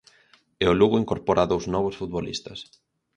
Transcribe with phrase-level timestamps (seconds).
[0.63, 2.59] E o Lugo incorpora dous novos futbolistas.